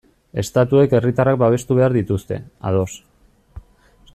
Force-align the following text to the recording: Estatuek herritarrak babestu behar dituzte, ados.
Estatuek 0.43 0.95
herritarrak 0.99 1.37
babestu 1.43 1.77
behar 1.81 1.95
dituzte, 1.99 2.41
ados. 2.71 2.91